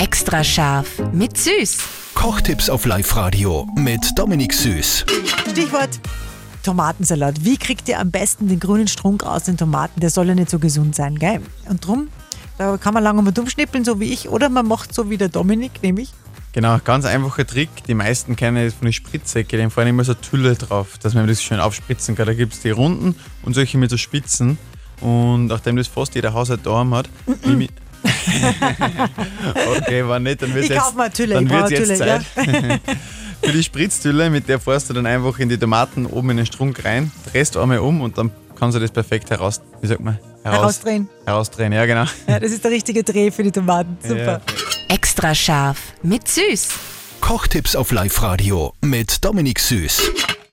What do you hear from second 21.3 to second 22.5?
schön aufspritzen kann. Da